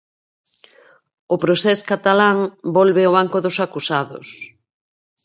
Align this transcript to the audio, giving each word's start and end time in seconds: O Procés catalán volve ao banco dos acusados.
O 1.33 1.35
Procés 1.43 1.79
catalán 1.91 2.37
volve 2.77 3.01
ao 3.05 3.15
banco 3.17 3.37
dos 3.45 3.57
acusados. 3.65 4.27